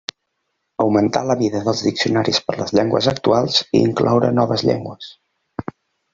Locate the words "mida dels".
1.41-1.83